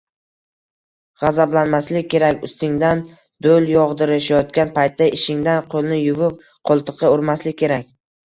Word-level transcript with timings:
Gʻazablanmaslik 1.23 2.07
kerak, 2.13 2.39
ustingdan 2.47 3.03
doʻl 3.47 3.69
yogʻdirishayotgan 3.73 4.73
paytda 4.79 5.09
ishingdan 5.21 5.63
qoʻlni 5.75 6.01
yuvib 6.07 6.41
qoʻltiqqa 6.71 7.13
urmaslik 7.19 7.61
kerak 7.63 7.89